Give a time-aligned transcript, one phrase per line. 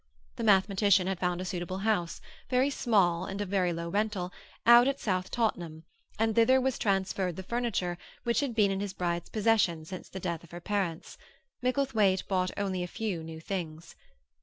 [0.37, 4.33] The mathematician had found a suitable house, very small and of very low rental,
[4.65, 5.83] out at South Tottenham,
[6.17, 10.19] and thither was transferred the furniture which had been in his bride's possession since the
[10.19, 11.19] death of her parents;
[11.61, 13.95] Micklethwaite bought only a few new things.